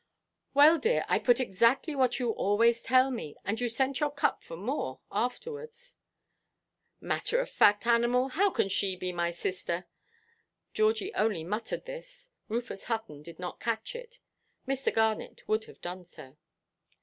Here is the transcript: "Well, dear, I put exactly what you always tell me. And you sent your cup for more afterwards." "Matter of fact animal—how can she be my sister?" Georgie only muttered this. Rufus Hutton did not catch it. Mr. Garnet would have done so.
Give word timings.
"Well, 0.55 0.79
dear, 0.79 1.05
I 1.07 1.19
put 1.19 1.39
exactly 1.39 1.95
what 1.95 2.17
you 2.17 2.31
always 2.31 2.81
tell 2.81 3.11
me. 3.11 3.35
And 3.45 3.61
you 3.61 3.69
sent 3.69 3.99
your 3.99 4.09
cup 4.09 4.41
for 4.41 4.57
more 4.57 4.99
afterwards." 5.11 5.95
"Matter 6.99 7.39
of 7.39 7.51
fact 7.51 7.85
animal—how 7.85 8.49
can 8.49 8.67
she 8.67 8.95
be 8.95 9.11
my 9.13 9.29
sister?" 9.29 9.85
Georgie 10.73 11.13
only 11.13 11.43
muttered 11.43 11.85
this. 11.85 12.29
Rufus 12.47 12.85
Hutton 12.85 13.21
did 13.21 13.37
not 13.37 13.59
catch 13.59 13.93
it. 13.95 14.17
Mr. 14.67 14.91
Garnet 14.91 15.43
would 15.47 15.65
have 15.65 15.81
done 15.81 16.03
so. 16.03 16.35